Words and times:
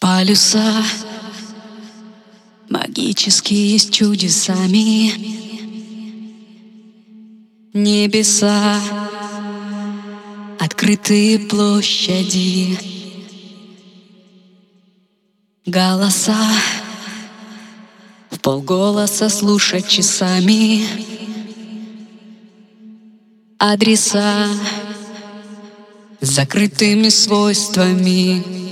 Полюса. 0.00 0.84
Магические 2.68 3.76
с 3.78 3.88
чудесами. 3.88 5.12
Небеса, 7.74 8.80
открытые 10.60 11.40
площади. 11.40 12.78
Голоса. 15.66 16.48
В 18.30 18.38
полголоса 18.38 19.28
слушать 19.28 19.88
часами. 19.88 20.86
Адреса. 23.58 24.46
С 26.20 26.28
закрытыми 26.28 27.08
свойствами 27.08 28.67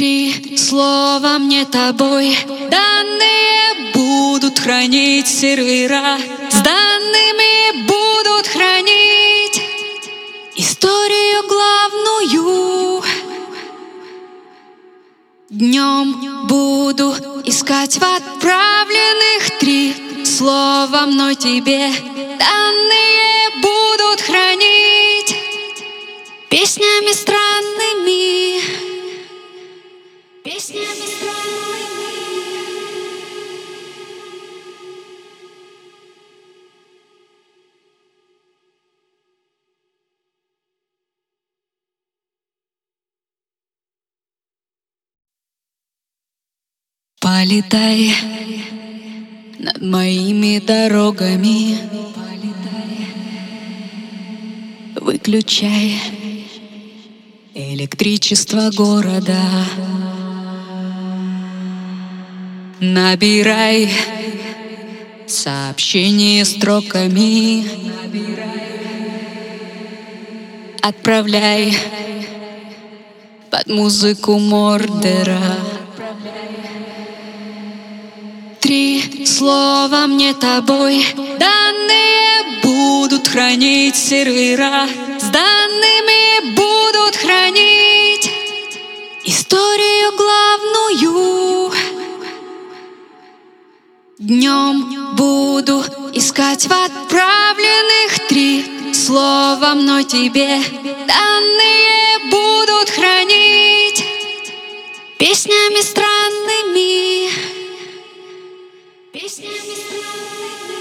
Три 0.00 0.56
слова 0.56 1.36
мне 1.38 1.66
тобой. 1.66 2.34
Данные 2.70 3.92
будут 3.92 4.58
хранить 4.58 5.28
сервера. 5.28 6.16
С 6.48 6.54
данными 6.62 7.86
будут 7.86 8.46
хранить 8.46 9.62
историю 10.56 11.46
главную. 11.46 13.02
Днем 15.50 16.46
буду 16.46 17.14
искать 17.44 17.98
в 17.98 18.02
отправленных 18.02 19.58
три. 19.58 20.24
Слова 20.24 21.04
мной 21.04 21.34
тебе. 21.34 21.92
Данные 22.38 23.39
Полетай 47.20 48.14
над 49.58 49.82
моими 49.82 50.58
дорогами, 50.58 51.76
выключай 54.98 56.00
электричество 57.52 58.70
города. 58.74 59.36
Набирай 62.80 63.90
сообщение 65.26 66.46
строками. 66.46 67.66
Отправляй 70.80 71.76
под 73.50 73.66
музыку 73.66 74.38
Мордера. 74.38 75.38
Три 78.70 79.26
слова 79.26 80.06
мне 80.06 80.32
тобой 80.32 81.04
данные 81.40 82.60
будут 82.62 83.26
хранить 83.26 83.96
сервера. 83.96 84.86
С 85.18 85.24
данными 85.24 86.54
будут 86.54 87.16
хранить 87.16 88.30
историю 89.24 90.16
главную. 90.16 91.72
Днем 94.20 95.16
буду 95.16 95.82
искать 96.12 96.68
в 96.68 96.72
отправленных 96.72 98.28
три 98.28 98.94
слова 98.94 99.74
мной 99.74 100.04
тебе 100.04 100.62
Данные 101.08 102.30
будут 102.30 102.88
хранить 102.88 104.04
песнями 105.18 105.80
странными 105.80 106.09
Песнями 109.12 109.74
странными 109.74 110.79